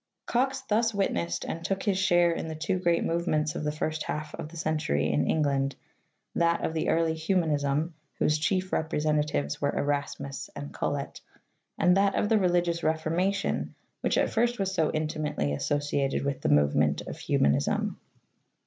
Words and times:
Cox 0.25 0.61
thus 0.61 0.95
witnessed 0.95 1.45
and 1.45 1.63
took 1.63 1.83
his 1.83 1.99
share 1.99 2.31
in 2.31 2.47
the 2.47 2.55
two 2.55 2.79
great 2.79 3.03
movements 3.03 3.53
of 3.53 3.63
the 3.63 3.71
first 3.71 4.01
half 4.01 4.33
of 4.33 4.49
the 4.49 4.57
century 4.57 5.11
in 5.11 5.29
Eng 5.29 5.43
land, 5.43 5.75
that 6.33 6.65
of 6.65 6.73
the 6.73 6.89
early 6.89 7.13
Humanism, 7.13 7.93
whose 8.17 8.39
chief 8.39 8.73
representatives 8.73 9.61
were 9.61 9.77
Erasmus 9.77 10.49
and 10.55 10.73
Colet, 10.73 11.21
and 11.77 11.95
that 11.97 12.15
of 12.15 12.29
the 12.29 12.39
religious 12.39 12.81
Reformation 12.81 13.75
which 13.99 14.17
at 14.17 14.31
first 14.31 14.57
was 14.57 14.73
so 14.73 14.91
intimately 14.91 15.53
associated 15.53 16.25
with 16.25 16.41
the 16.41 16.49
movement 16.49 17.01
of 17.01 17.19
Humanism. 17.19 17.99